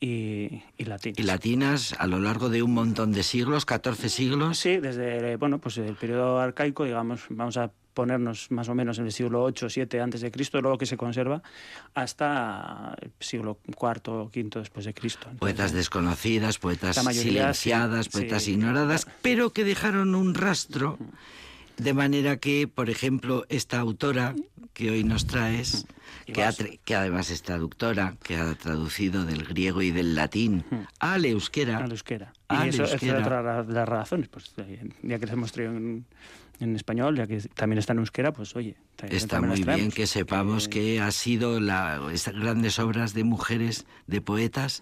[0.00, 1.18] y, y latinas.
[1.18, 4.58] Y latinas a lo largo de un montón de siglos, 14 siglos.
[4.58, 9.06] Sí, desde bueno, pues el periodo arcaico, digamos, vamos a ponernos más o menos en
[9.06, 11.42] el siglo 8 7 antes de Cristo, luego que se conserva,
[11.94, 15.28] hasta el siglo IV o V después de Cristo.
[15.38, 18.52] Poetas desconocidas, poetas mayoría, silenciadas, sí, poetas sí.
[18.52, 20.98] ignoradas, pero que dejaron un rastro,
[21.78, 24.34] de manera que, por ejemplo, esta autora
[24.74, 25.86] que hoy nos traes,
[26.32, 26.50] que, ha
[26.84, 30.64] que además es traductora, que ha traducido del griego y del latín
[30.98, 32.32] al euskera, al euskera.
[32.48, 33.18] Al y eso esa euskera.
[33.20, 36.06] es otra de las razones, pues eh, ya que les hemos traído en,
[36.60, 38.76] en español, ya que también está en euskera, pues oye,
[39.10, 43.84] Está también muy bien que sepamos que ha sido la, esas grandes obras de mujeres,
[44.06, 44.80] de poetas,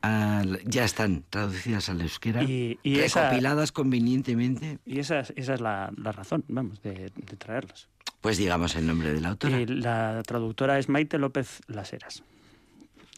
[0.00, 4.78] al- ya están traducidas al euskera, Y- y esa- recopiladas convenientemente.
[4.86, 7.89] Y esa es, esa es la, la razón, vamos, de, de traerlas.
[8.20, 9.58] Pues digamos el nombre de la autora.
[9.66, 12.22] La traductora es Maite López Laseras,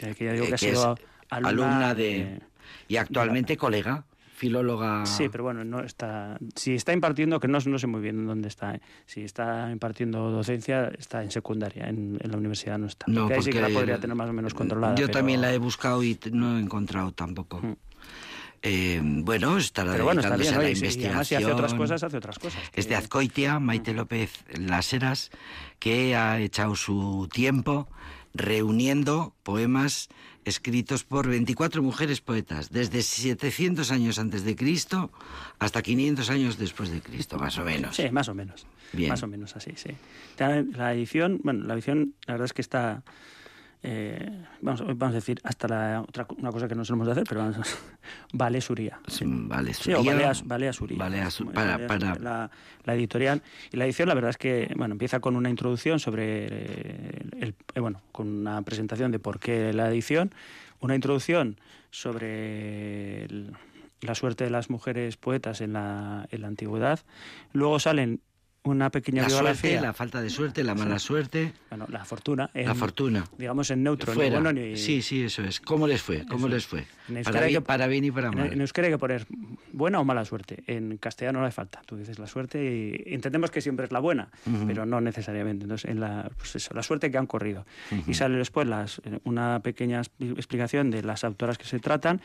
[0.00, 0.96] eh, que ya digo Eh, que ha que es sido
[1.30, 2.40] alumna, alumna de...
[2.88, 4.04] Y actualmente colega,
[4.36, 5.04] filóloga...
[5.06, 6.38] Sí, pero bueno, no está.
[6.54, 8.76] Si está impartiendo, que no, no sé muy bien dónde está.
[8.76, 8.80] ¿eh?
[9.06, 13.06] Si está impartiendo docencia, está en secundaria, en, en la universidad no está.
[13.08, 14.94] No, Porque ahí sí que la porque podría tener más o menos controlada.
[14.94, 17.60] Yo pero- también la he buscado y no he encontrado tampoco.
[17.60, 17.74] Mm.
[18.62, 21.24] Eh, bueno, estará bueno, está dedicándose bien, a la oye, sí, y investigación.
[21.24, 22.62] si hace otras cosas, hace otras cosas.
[22.72, 25.30] Es de Azcoitia, Maite López Laseras,
[25.80, 27.88] que ha echado su tiempo
[28.34, 30.08] reuniendo poemas
[30.44, 35.10] escritos por 24 mujeres poetas, desde 700 años antes de Cristo
[35.58, 37.96] hasta 500 años después de Cristo, más o menos.
[37.96, 38.66] Sí, más o menos.
[38.92, 39.10] Bien.
[39.10, 39.90] Más o menos así, sí.
[40.38, 43.02] La edición, bueno, la edición, la verdad es que está.
[43.84, 47.40] Eh, vamos, vamos a decir, hasta la otra una cosa que no solemos hacer, pero
[47.40, 47.56] vamos,
[48.32, 49.00] vale Suría.
[49.08, 50.98] Sí, vale, Sí, Suría, Baleas, Baleas Uría.
[50.98, 52.50] Baleas- Como para- para- La,
[52.84, 53.42] la editorial.
[53.72, 56.46] Y la edición, la verdad es que, bueno, empieza con una introducción sobre,
[57.40, 60.30] el, eh, bueno, con una presentación de por qué la edición,
[60.80, 61.58] una introducción
[61.90, 63.52] sobre el-
[64.00, 67.00] la suerte de las mujeres poetas en la, en la antigüedad.
[67.52, 68.20] Luego salen
[68.64, 69.70] una pequeña la biografía.
[69.70, 72.48] suerte, la falta de suerte, la mala suerte, Bueno, la fortuna.
[72.54, 73.24] la en- fortuna.
[73.36, 74.40] Digamos en neutro, Fuera.
[74.76, 75.60] Sí, sí, eso es.
[75.60, 76.24] ¿Cómo les fue?
[76.26, 76.66] ¿Cómo Eso les es.
[76.68, 76.84] fue?
[77.08, 78.52] En Para hay bien, que- para bien y para En, mal.
[78.52, 79.26] en euskera hay que poner
[79.72, 80.62] buena o mala suerte.
[80.68, 81.82] En castellano no hace falta.
[81.86, 82.62] Tú dices la suerte
[83.04, 84.28] y entendemos que siempre es la buena,
[84.68, 85.64] pero no necesariamente.
[85.64, 87.66] Entonces, en la, pues eso, la suerte que han corrido.
[88.06, 92.20] Y sale después las, eh, una pequeña expli- explicación de las autoras que se tratan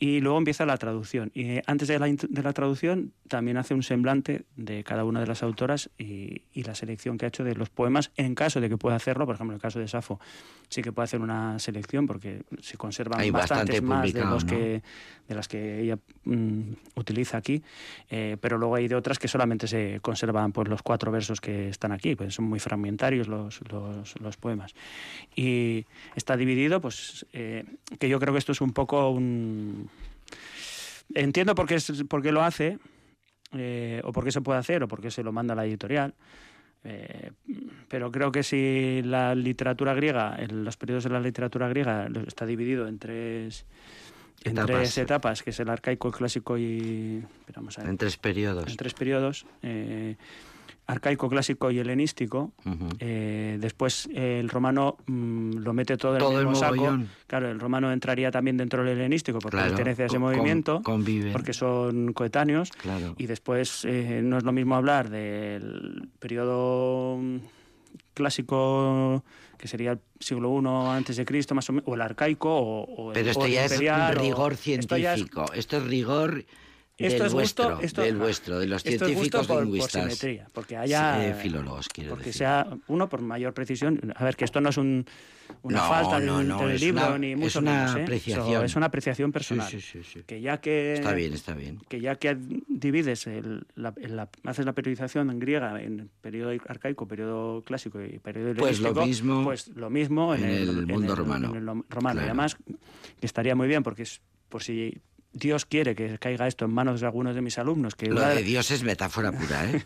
[0.00, 1.30] y luego empieza la traducción.
[1.34, 5.20] Y eh, antes de la, de la traducción también hace un semblante de cada una
[5.20, 8.62] de las autoras y, y la selección que ha hecho de los poemas, en caso
[8.62, 10.18] de que pueda hacerlo, por ejemplo, en el caso de Safo,
[10.70, 14.44] sí que puede hacer una selección porque se conservan Hay bastantes bastante más de, los
[14.44, 14.50] ¿no?
[14.50, 14.82] que,
[15.28, 16.60] de las que ella mm,
[16.94, 17.62] utiliza aquí,
[18.08, 21.68] eh, pero luego hay de otras que solamente se conservan pues, los cuatro versos que
[21.68, 24.74] están aquí, pues son muy fragmentarios los, los, los poemas.
[25.36, 25.84] Y
[26.14, 27.64] está dividido, pues eh,
[27.98, 29.89] que yo creo que esto es un poco un...
[31.14, 32.78] Entiendo por qué, es, por qué lo hace,
[33.52, 35.64] eh, o por qué se puede hacer, o por qué se lo manda a la
[35.66, 36.14] editorial.
[36.84, 37.32] eh,
[37.88, 42.46] pero creo que si la literatura griega, en los periodos de la literatura griega está
[42.46, 43.66] dividido en tres,
[44.44, 44.76] en Etapas.
[44.76, 47.22] tres etapas, que es el arcaico, el clásico y...
[47.40, 48.68] espera, vamos a ver, En tres periodos.
[48.68, 50.16] en tres periodos, eh,
[50.90, 52.52] arcaico, clásico y helenístico.
[52.98, 56.98] Eh, después eh, el romano mm, lo mete todo en Todo el el mismo saco.
[57.26, 60.82] Claro, el romano entraría también dentro del helenístico porque Claro, pertenece a ese con- movimiento,
[60.82, 61.32] conviven.
[61.32, 62.70] porque son coetáneos.
[62.72, 63.14] Claro.
[63.18, 67.36] Y después eh, no es lo mismo hablar del periodo mm,
[68.14, 69.24] clásico
[69.58, 72.84] que sería el siglo I antes de Cristo más o menos o el arcaico o,
[72.84, 75.44] o el- Pero o esto el ya es imperial, rigor esto ya es- científico.
[75.54, 76.44] Esto es rigor
[77.06, 79.56] esto del es gusto, vuestro, esto- del vuestro, de los esto es gusto científicos por-
[79.56, 80.02] por lingüistas.
[80.18, 82.38] simetría, porque haya Sí, filólogos, quiero porque decir.
[82.38, 85.04] sea uno por mayor precisión a ver que esto no es un,
[85.62, 88.02] una No, falta no, no, del es libro una- ni es mucho una menos, ¿eh?
[88.02, 88.64] apreciación.
[88.64, 91.80] Es una apreciación personal Sí, sí, que ya que Está bien, está bien.
[91.88, 92.36] que ya que
[92.68, 98.00] divides el, la, el- la- haces la periodización en griega en periodo arcaico periodo clásico
[98.00, 101.50] y periodo Pues lo mismo pues lo mismo en, en el mundo romano.
[101.50, 101.84] en el romano
[102.20, 102.26] y Claro.
[102.26, 102.56] además
[103.18, 104.98] que estaría muy bien porque es por si
[105.32, 107.94] Dios quiere que caiga esto en manos de algunos de mis alumnos.
[107.94, 109.84] Que Lo de Dios es metáfora pura, ¿eh?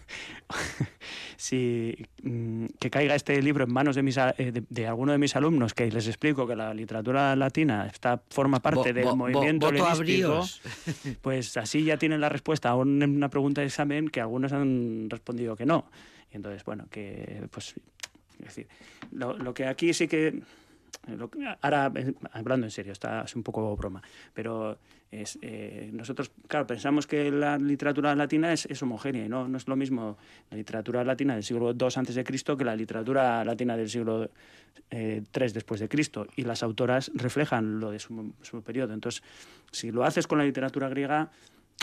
[1.36, 5.36] si mm, que caiga este libro en manos de, mis, de, de alguno de mis
[5.36, 9.70] alumnos, que les explico que la literatura latina está, forma parte Bo- del bo- movimiento
[9.98, 10.60] bríos.
[11.22, 15.08] pues así ya tienen la respuesta a un- una pregunta de examen que algunos han
[15.10, 15.90] respondido que no.
[16.32, 17.74] Y entonces, bueno, que pues
[18.40, 18.66] es decir,
[19.12, 20.42] lo, lo que aquí sí que-
[21.60, 24.78] ahora eh, hablando en serio, está es un poco broma, pero
[25.22, 29.68] es, eh, nosotros, claro, pensamos que la literatura latina es, homogénea y no, no es
[29.68, 30.16] lo mismo
[30.50, 34.30] la literatura latina del siglo II antes de Cristo que la literatura latina del siglo
[34.90, 38.94] eh, III después de Cristo y las autoras reflejan lo de su, su periodo.
[38.94, 39.22] Entonces,
[39.70, 41.30] si lo haces con la literatura griega,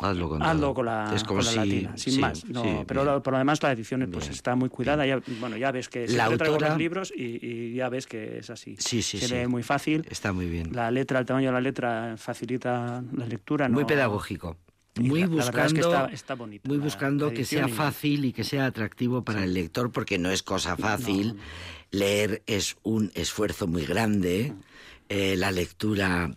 [0.02, 0.74] Hazlo con hazlo todo.
[0.74, 2.46] con la, Es como con la si- latina, sin sí, más.
[2.46, 3.22] No, sí, pero bien.
[3.22, 4.32] por lo demás la edición pues, Bien.
[4.34, 5.06] está muy cuidada.
[5.06, 8.08] Ya, bueno, ya ves que La siempre traigo autora- los libros y, y ya ves
[8.08, 8.76] que es así.
[8.80, 9.34] Sí, sí, Se sí.
[9.36, 10.06] lee muy fácil.
[10.10, 10.70] Está muy bien.
[10.74, 13.70] La letra, el tamaño de la letra facilita la lectura.
[13.70, 14.58] Muy no- pedagógico.
[15.00, 17.46] Muy la- la verdad es que buscando, está- está bonita muy la- buscando la que
[17.46, 21.36] sea y- fácil y que sea atractivo para el lector, porque no es cosa fácil.
[21.92, 24.54] Leer es un esfuerzo muy grande.
[25.10, 26.32] Eh, la lectura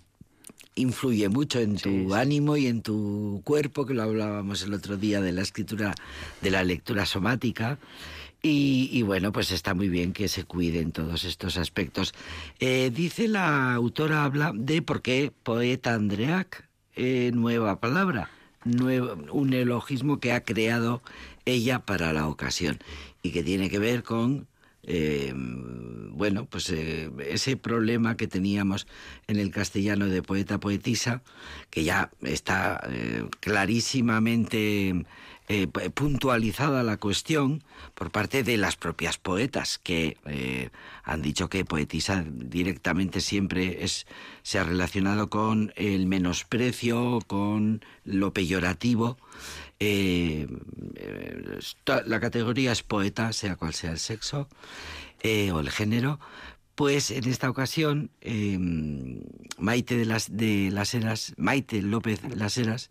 [0.77, 2.13] influye mucho en tu Sí, sí.
[2.15, 5.95] ánimo y en tu cuerpo, que lo hablábamos el otro día de la escritura,
[6.43, 7.79] de la lectura somática.
[8.43, 12.13] Y, y bueno, pues está muy bien que se cuiden todos estos aspectos.
[12.61, 18.29] Eh, dice la autora, habla de por qué poeta Andreac, eh, nueva palabra,
[18.65, 21.03] nuevo, un elogismo que ha creado
[21.47, 22.79] ella para la ocasión
[23.23, 24.47] y que tiene que ver con
[24.87, 28.87] eh, bueno, pues eh, ese problema que teníamos
[29.27, 31.23] en el castellano de poeta poetisa,
[31.71, 35.05] que ya está eh, clarísimamente
[35.49, 37.63] eh, pu- puntualizada la cuestión
[37.95, 40.17] por parte de las propias poetas, que
[41.05, 44.07] han dicho que poetisa directamente siempre es,
[44.43, 49.19] se ha relacionado con el menosprecio, con lo peyorativo.
[49.81, 50.47] Eh,
[50.97, 51.59] eh,
[52.07, 54.49] la categoría es poeta, sea cual sea el sexo
[55.21, 56.21] eh, o el género.
[56.75, 58.59] Pues en esta ocasión, eh,
[59.59, 62.91] Maite de las, de las Heras, Maite López Las Heras,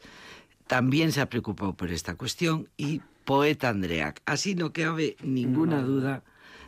[0.68, 4.22] también se ha preocupado por esta cuestión y poeta Andreac.
[4.26, 6.24] Así no cabe ninguna duda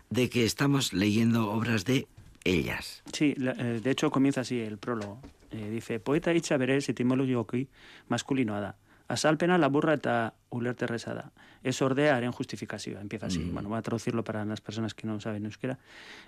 [0.10, 2.08] de que estamos leyendo obras de
[2.44, 3.04] ellas.
[3.14, 5.22] Sí, de hecho comienza así el prólogo.
[5.52, 7.68] Eh, dice, poeta hitza berez etimologioki
[8.10, 8.76] maskulinoa da.
[9.08, 11.26] Azalpena laburra eta ulerterreza da.
[11.64, 13.02] Ez ordea haren justifikazioa.
[13.02, 13.44] Empieza así.
[13.44, 15.78] Bueno, voy a traducirlo para las personas que no saben euskera.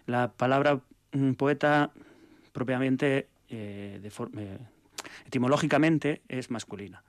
[0.05, 0.79] La palabra
[1.11, 1.91] mm, poeta
[2.51, 4.11] propiamente, eh, de
[4.41, 4.57] eh,
[5.25, 7.03] etimológicamente, es masculina.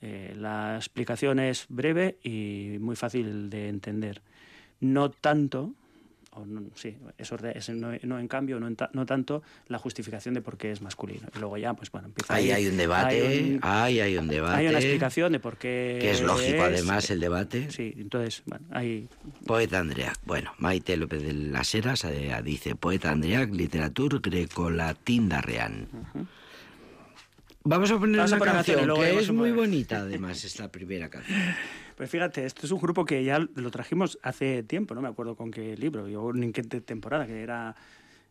[0.00, 4.22] Eh, la explicación es breve y muy fácil de entender.
[4.80, 5.74] No tanto,
[6.36, 9.42] o no- sí, es orde- es no, no en cambio, no, en ta- no tanto
[9.68, 11.28] la justificación de por qué es masculino.
[11.34, 14.28] Y luego ya, pues bueno, empieza Ahí hay un debate, hay un- ahí hay un
[14.28, 14.56] debate.
[14.56, 15.98] hay una explicación de por qué.
[16.00, 17.70] Que es lógico, es, además, el debate.
[17.70, 18.66] Sí, entonces, bueno.
[19.46, 20.18] Poeta Andreac.
[20.24, 25.88] Bueno, Maite López de las Heras eh, dice Poeta Andreac, literatura grecolatín darrean.
[27.66, 31.08] Vamos a poner Vamos a una poner canción que es muy bonita, además, esta primera
[31.08, 31.38] canción.
[31.96, 35.36] Pues fíjate, esto es un grupo que ya lo trajimos hace tiempo, no me acuerdo
[35.36, 37.76] con qué libro, yo ni en qué te- temporada, que era.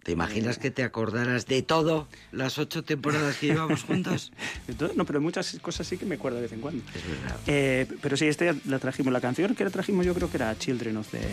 [0.03, 4.33] ¿Te imaginas que te acordaras de todo las ocho temporadas que llevamos juntos?
[4.67, 6.83] Entonces, no, pero muchas cosas sí que me acuerdo de vez en cuando.
[6.93, 7.39] Es verdad.
[7.47, 9.13] Eh, pero sí, este la trajimos.
[9.13, 11.23] La canción que la trajimos yo creo que era Children of the, eh,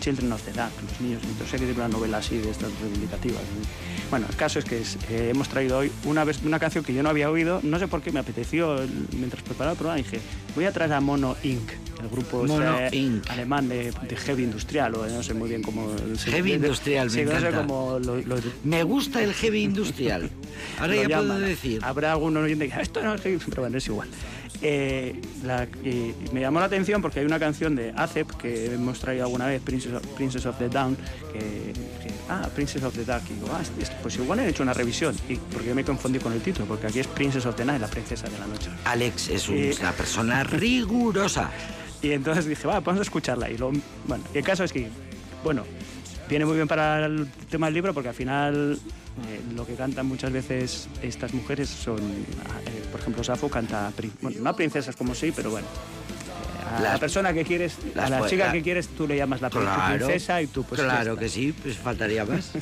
[0.00, 1.22] Children of the Dark, los niños.
[1.50, 3.42] Qué tipo de novela así de estas reivindicativas.
[4.10, 4.78] Bueno, el caso es que
[5.10, 7.60] eh, hemos traído hoy una, vers- una canción que yo no había oído.
[7.62, 8.78] No sé por qué me apeteció
[9.12, 9.96] mientras preparaba el programa.
[9.98, 10.20] Dije,
[10.54, 11.70] voy a traer a Mono Inc.,
[12.00, 13.28] el grupo Mono este Inc.
[13.30, 15.88] alemán de, de heavy industrial, o no sé muy bien cómo...
[16.18, 17.58] se- Heavy de- industrial, me sí, no sé encanta.
[17.62, 20.30] cómo lo- lo- Me gusta el heavy industrial.
[20.78, 21.42] Ahora ya puedo llaman.
[21.44, 21.80] decir.
[21.82, 24.08] Habrá algún oyente que esto no es heavy", pero bueno, es igual.
[24.62, 28.98] Eh, la- y me llamó la atención porque hay una canción de ACEP que hemos
[29.00, 30.96] traído alguna vez, Princess of, Princess of the Down,
[31.32, 31.38] que,
[32.02, 34.62] que- ah, Princess of the Dark, y digo, ah, es- es- pues igual han hecho
[34.62, 37.54] una revisión, y porque yo me confundí con el título, porque aquí es Princess of
[37.56, 38.70] the Night, la princesa de la noche.
[38.84, 39.74] Alex es un- Eh.
[39.80, 41.50] una persona rigurosa.
[42.02, 43.50] Y entonces dije, va, vamos a escucharla.
[43.50, 43.72] Y lo,
[44.06, 44.88] bueno, el caso es que,
[45.42, 45.64] bueno,
[46.28, 48.78] viene muy bien para el tema del libro porque al final
[49.28, 54.38] eh, lo que cantan muchas veces estas mujeres son, eh, por ejemplo, Safo canta, bueno,
[54.42, 55.66] no a princesas como sí, pero bueno.
[55.66, 59.40] eh, A la persona que quieres, a la chica la- que quieres, tú le llamas
[59.40, 62.50] la Claro, princesa y tú pues claro que sí, pues faltaría más.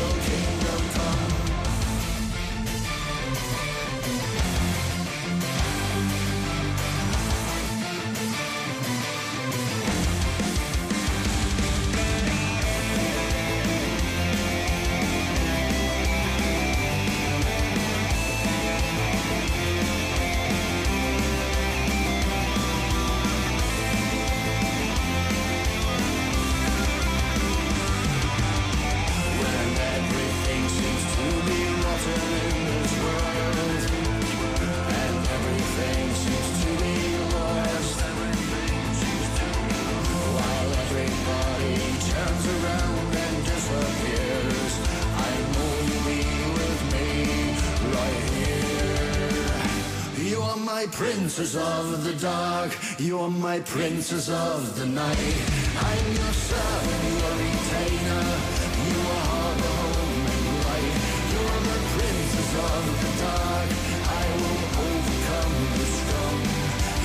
[0.00, 0.37] Okay.
[51.28, 55.36] Princess of the dark, you are my princess of the night.
[55.76, 58.24] I'm your servant, your retainer.
[58.88, 60.96] You are the home and light.
[61.32, 63.68] You're the princess of the dark.
[64.08, 66.40] I will overcome the storm.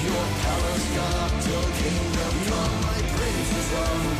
[0.07, 2.33] Your palace guard till kingdom.
[2.47, 4.12] You're my princess of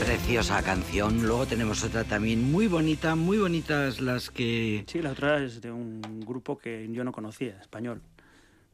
[0.00, 1.22] Preciosa canción.
[1.26, 4.84] Luego tenemos otra también muy bonita, muy bonitas las que...
[4.86, 8.00] Sí, la otra es de un grupo que yo no conocía, español.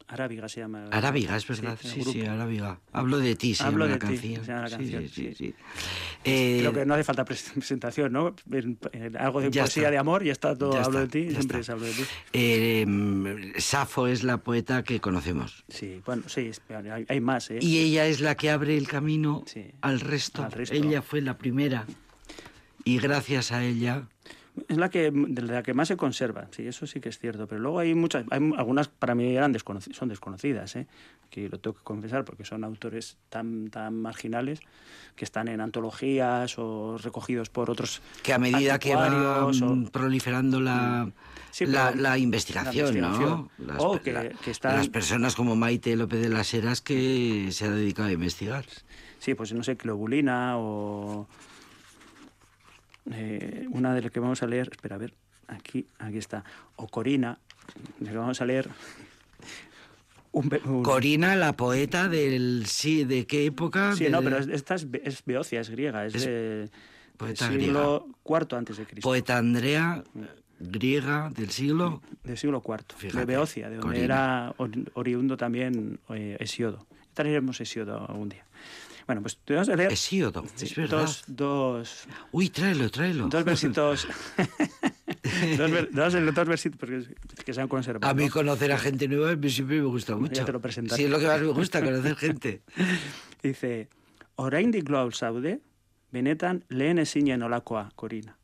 [0.07, 0.87] Arábiga se llama.
[0.91, 1.77] Arábiga, es verdad.
[1.81, 2.11] Sí, grupo.
[2.11, 2.79] sí, Arábiga.
[2.91, 4.45] Hablo de ti, se Hablo llama de la ti, canción.
[4.45, 5.35] se llama la Sí, canción, sí, sí, sí.
[5.47, 5.55] sí.
[6.23, 8.35] Eh, Creo que no hace falta pres- presentación, ¿no?
[8.51, 9.91] En- en algo de poesía está.
[9.91, 10.73] de amor y ya está todo.
[10.73, 12.03] Ya hablo está, de ti, ya siempre es hablo de ti.
[12.33, 15.63] eh, Safo es la poeta que conocemos.
[15.69, 16.51] Sí, bueno, sí,
[16.91, 17.59] hay, hay más, ¿eh?
[17.61, 20.43] Y ella es la que abre el camino Sí, al, resto.
[20.43, 20.75] al resto.
[20.75, 21.85] Ella fue la primera.
[22.83, 24.07] Y gracias a ella...
[24.67, 27.47] Es la que de la que más se conserva, sí, eso sí que es cierto.
[27.47, 29.55] Pero luego hay muchas, hay algunas para mí eran
[29.93, 30.87] son desconocidas, ¿eh?
[31.29, 34.59] que lo tengo que confesar porque son autores tan tan marginales
[35.15, 39.87] que están en antologías o recogidos por otros Que a medida que va o- mm,
[39.87, 41.09] proliferando la,
[41.51, 43.49] Sí, la, investigación, la investigación.
[43.57, 43.65] ¿no?
[43.65, 47.47] Las, O que- la- que están- las personas como Maite López de las Heras que
[47.51, 48.65] se ha dedicado a investigar.
[49.19, 51.27] Sí, pues no sé, Globulina o
[53.11, 55.13] eh, una de las que vamos a leer, espera, a ver,
[55.47, 56.43] aquí, aquí está,
[56.75, 57.39] o Corina,
[57.99, 58.69] de la que vamos a leer
[60.31, 63.95] un, be- un- Corina, la poeta del sí, ¿de qué época?
[63.95, 66.69] Sí, no, pero es- esta es, es beocia, es griega, es, Es de
[67.17, 69.07] poeta siglo IV antes de Cristo.
[69.07, 70.03] Poeta Andrea,
[70.59, 72.01] griega del siglo.
[72.23, 74.05] del siglo IV, Fíjate, de Beocia, de donde Corina.
[74.05, 76.85] era ori- oriundo también eh, Hesiodo.
[77.13, 78.45] Traeremos Hesiodo algún día.
[79.11, 81.01] Bueno, pues te vamos a leer Hesíodo, sí, es verdad.
[81.01, 83.27] dos, dos, Uy, tráelo, tráelo.
[83.27, 84.07] dos versitos.
[85.57, 87.03] dos, ver- dos, dos versitos porque
[87.43, 88.09] que se han conservado.
[88.09, 88.31] A mí ¿no?
[88.31, 90.45] conocer a gente nueva siempre me gusta mucho.
[90.45, 90.95] te lo presentaré.
[90.97, 92.61] Sí, es lo que más me gusta, conocer gente.
[93.43, 93.89] Dice,
[94.37, 95.59] oraindik lo zaude,
[96.13, 98.37] benetan lehen ezinen olakoa, Corina.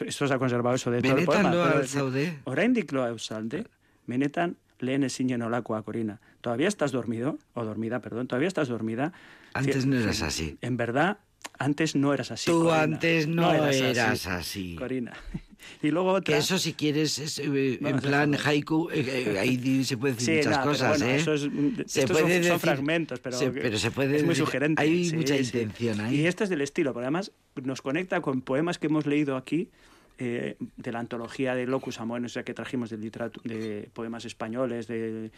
[0.00, 1.70] Esto se ha conservado eso de todo el Benetan poema.
[1.72, 2.38] al zaude.
[2.44, 3.66] Oraindik lo zaude,
[4.06, 6.22] benetan lehen ezinen olakoa, Corina.
[6.40, 7.36] ¿Todavía estás dormido?
[7.52, 8.28] O dormida, perdón.
[8.28, 9.12] ¿Todavía estás dormida?
[9.54, 10.24] Antes no eras sí.
[10.24, 10.58] así.
[10.60, 11.18] En verdad,
[11.58, 12.82] antes no eras así, Tú Corina.
[12.82, 14.76] antes no, eras, así.
[14.76, 15.12] Corina.
[15.82, 16.34] Y luego otra...
[16.34, 19.98] Que eso si quieres es eh, en Vamos a plan haiku, eh, eh, ahí se
[19.98, 21.16] puede decir Sí, muchas pero cosas, bueno, ¿eh?
[21.16, 24.22] eso es- se estos son- puede son decir- fragmentos, pero se, pero se puede es
[24.22, 24.80] muy decir- sugerente.
[24.82, 25.42] Hay sí, mucha sí.
[25.42, 26.20] intención ahí.
[26.22, 27.32] Y este es del estilo, porque además
[27.62, 29.68] nos conecta con poemas que hemos leído aquí
[30.16, 32.00] eh, de la antología de Locus
[32.32, 32.96] sea, que trajimos de,
[33.44, 35.30] de poemas españoles de,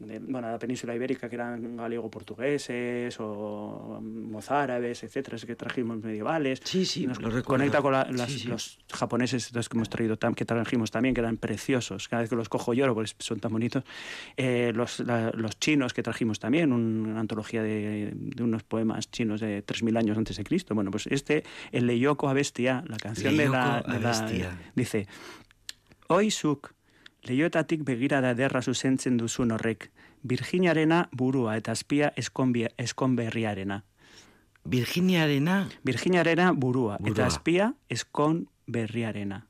[0.00, 6.02] de, bueno, de la península ibérica, que eran galego-portugueses o mozárabes, etcétera, es que trajimos
[6.02, 6.60] medievales.
[6.64, 7.44] Sí, sí, Nos lo recuerdo.
[7.44, 8.48] conecta con la- las- Sí, sí.
[8.48, 12.08] los japoneses estos que hemos traído, que trajimos también, que eran preciosos.
[12.08, 13.84] Cada vez que los cojo lloro porque son tan bonitos.
[14.36, 19.10] Eh, los, la- los chinos que trajimos también, un- una antología de, de unos poemas
[19.10, 20.74] chinos de 3.000 años antes de Cristo.
[20.74, 25.06] Bueno, pues este, el Leyoko Abestia, la canción de la, Leyoko de la- dice,
[26.08, 26.72] Oi zuk,
[27.22, 29.90] leiotatik begirada derra zuzentzen duzun horrek,
[30.22, 33.84] Virginiarena burua eta azpia eskonbia- eskonberriarena.
[34.64, 35.68] Virginia Arena.
[35.82, 37.12] Virginiarena burua, Burua.
[37.12, 39.46] eta azpia eskonberriarena.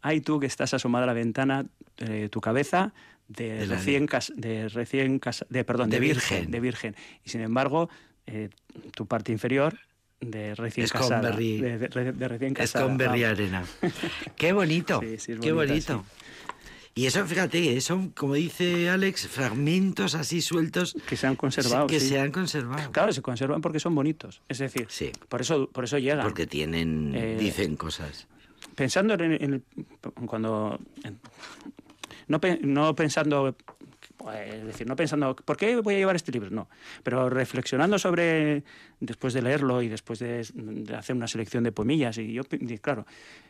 [0.00, 1.66] Ahí tú que estás asomada a la ventana,
[1.98, 2.92] eh, tu cabeza
[3.28, 6.50] de, recién cas- de recién casa- de perdón, De de, virgen, virgen.
[6.50, 6.96] de virgen.
[7.24, 7.88] Y sin embargo,
[8.26, 8.50] eh,
[8.94, 9.78] tu parte inferior
[10.20, 12.84] de recién casada, de, de- de recién casada.
[13.30, 13.64] Arena.
[14.36, 15.00] Qué bonito.
[15.18, 16.04] Sí, qué bonito.
[16.94, 21.86] Y eso, fíjate, son, como dice Alex, fragmentos así sueltos que se han conservado.
[21.86, 22.08] que sí.
[22.10, 22.90] se han conservado.
[22.92, 24.42] Claro, se conservan porque son bonitos.
[24.48, 25.10] Es decir, Sí.
[25.30, 26.22] por eso, por eso llegan.
[26.22, 28.26] Porque tienen, Eh, dicen cosas.
[28.74, 29.64] Pensando en, en
[30.26, 31.18] cuando en-
[32.28, 33.56] no, no pensando
[34.30, 36.50] es decir, no pensando ¿por qué voy a llevar este libro?
[36.50, 36.68] No,
[37.02, 38.62] pero reflexionando sobre
[39.00, 40.46] después de leerlo y después de,
[40.96, 43.06] hacer una selección de poemillas y yo y claro,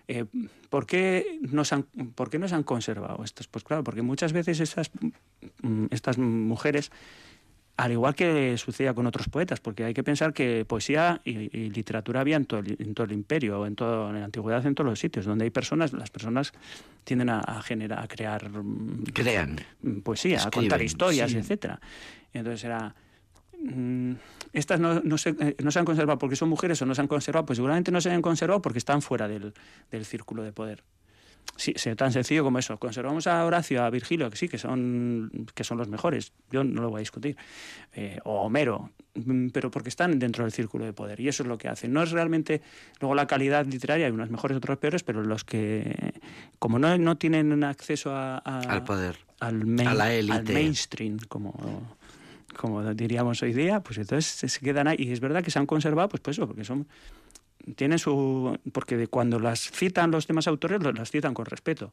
[0.08, 0.24] eh,
[0.70, 1.82] ¿por qué no se han
[2.14, 3.48] por qué no se han conservado estos?
[3.48, 4.90] Pues claro, porque muchas veces estas
[5.62, 6.90] mm, estas mujeres
[7.76, 11.70] al igual que sucedía con otros poetas, porque hay que pensar que poesía y, y
[11.70, 14.74] literatura había en todo, el, en todo el imperio, en, todo, en la antigüedad, en
[14.74, 16.52] todos los sitios, donde hay personas, las personas
[17.04, 19.58] tienden a, a generar, a crear mm, Crean.
[19.82, 21.38] mm, poesía, a contar historias, sí.
[21.38, 21.80] etcétera.
[22.32, 22.94] Entonces era
[23.58, 24.12] mm,
[24.52, 27.00] estas no, no, se, eh, no se han conservado porque son mujeres o no se
[27.00, 29.54] han conservado, pues seguramente no se han conservado porque están fuera del,
[29.90, 30.84] del círculo de poder.
[31.54, 32.76] Sí, tan sencillo como eso.
[32.78, 36.32] Conservamos a Horacio, a Virgilio, que sí, que son, que son los mejores.
[36.50, 37.36] Yo no lo voy a discutir.
[37.92, 41.20] Eh, o Homero, mm, pero porque están dentro del círculo de poder.
[41.20, 41.92] Y eso es lo que hacen.
[41.92, 42.62] No es realmente.
[43.00, 46.14] Luego la calidad literaria, hay unos mejores, otros peores, pero los que,
[46.58, 49.16] como no, no tienen acceso a, a- Al poder.
[49.38, 50.52] al, main- A la al élite.
[50.54, 51.96] mainstream, como,
[52.56, 54.96] como diríamos hoy día, pues entonces se- se quedan ahí.
[54.98, 56.88] Y es verdad que se han conservado, pues, pues eso, porque son
[57.76, 61.92] tienen su porque cuando las citan los demás autores lo- las citan con respeto.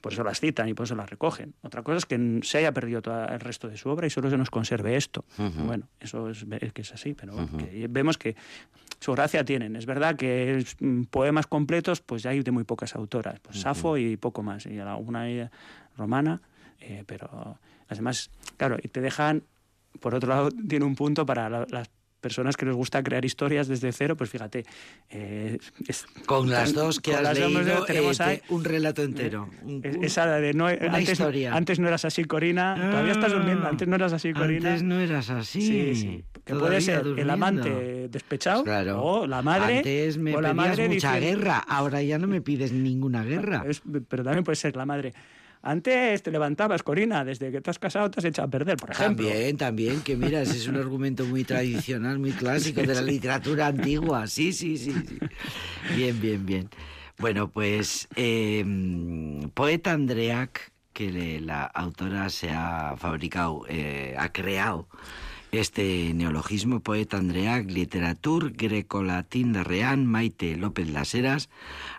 [0.00, 1.52] Por eso las citan y por eso las recogen.
[1.62, 4.30] Otra cosa es que se haya perdido todo el resto de su obra y solo
[4.30, 5.24] se nos conserve esto.
[5.66, 8.34] Bueno eso es, es que es así pero que vemos que
[8.98, 9.76] su gracia tienen.
[9.76, 13.40] Es verdad que es, mm, poemas completos pues hay de muy pocas autoras.
[13.40, 15.50] Pues Safo y poco más y alguna eh,
[15.98, 16.40] romana
[16.80, 17.58] eh, pero
[17.88, 19.42] las demás claro y te dejan
[20.00, 21.90] por otro lado, tiene un punto para la- las
[22.20, 24.64] personas que les gusta crear historias desde cero, pues fíjate.
[25.10, 25.58] eh,
[25.88, 29.48] es- Con las dos que has las dos leído, tenemos eh, un relato entero.
[29.62, 31.54] un- un- esa de no, antes, historia.
[31.54, 32.74] antes no eras así, Corina.
[32.90, 33.66] Todavía estás durmiendo.
[33.66, 34.68] Antes no eras así, Corina.
[34.68, 35.60] Antes no eras así.
[35.62, 36.24] Sí, sí.
[36.44, 39.02] Que puede ser el amante despechado Claro.
[39.02, 39.78] o la madre.
[39.78, 43.64] Antes me o la pedías madre mucha guerra, ahora ya no me pides ninguna guerra.
[43.68, 45.12] Es- pero también puede ser la madre.
[45.62, 48.90] Antes te levantabas, Corina, desde que te has casado te has echado a perder, por
[48.90, 49.28] ejemplo.
[49.28, 53.66] También, también, que mira, ese es un argumento muy tradicional, muy clásico de la literatura
[53.66, 54.26] antigua.
[54.26, 54.92] Sí, sí, sí.
[54.92, 55.18] sí.
[55.94, 56.70] Bien, bien, bien.
[57.18, 58.64] Bueno, pues eh,
[59.52, 64.88] Poeta Andreac, que la autora se ha fabricado, eh, ha creado
[65.52, 71.48] este neologismo, Poeta Andreac, Literatur Grecolatín de Reán, Maite López Laseras,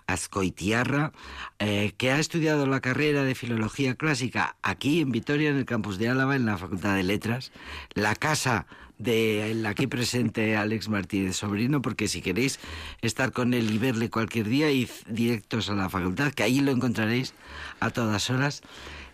[0.08, 1.12] Azcoitiarra,
[1.60, 5.98] eh, que ha estudiado la carrera de Filología Clásica aquí en Vitoria, en el campus
[5.98, 7.52] de Álava, en la Facultad de Letras,
[7.94, 8.66] la casa
[9.02, 12.60] del aquí presente Alex Martínez Sobrino, porque si queréis
[13.02, 16.72] estar con él y verle cualquier día, id directos a la facultad, que allí lo
[16.72, 17.34] encontraréis
[17.80, 18.62] a todas horas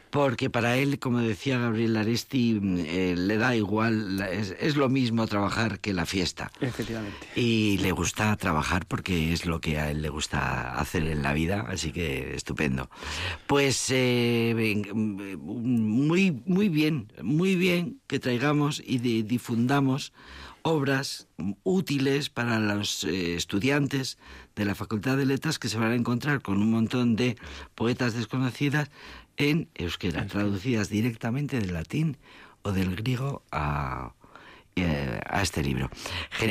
[0.10, 4.90] porque para él, como decía Gabriel Aresti, mm, eh, le da igual, es, es lo
[4.90, 6.52] mismo trabajar que la fiesta.
[6.62, 7.28] Efectivamente.
[7.36, 11.34] Y le gusta trabajar porque es lo que a él le gusta hacer en la
[11.34, 12.90] vida, así que estupendo.
[13.48, 20.14] Pues eh, ven- mm, muy, muy bien, muy bien que traigamos y di- difundamos
[20.64, 21.28] obras
[21.64, 24.18] útiles para los eh, estudiantes
[24.56, 27.38] de la Facultad de Letras que se van a encontrar con un montón de
[27.76, 28.90] poetas desconocidas
[29.38, 32.18] en euskera, traducidas directamente del latín
[32.64, 34.14] o del griego a,
[34.76, 35.90] eh, a este libro,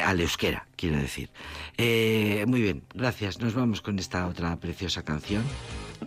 [0.02, 1.30] al euskera, quiero decir.
[1.76, 3.40] Eh, muy bien, gracias.
[3.40, 5.44] Nos vamos con esta otra preciosa canción.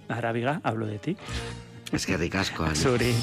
[0.07, 1.17] Arábiga, hablo de ti.
[1.91, 2.65] Es que ricasco.
[2.75, 3.13] Sobre.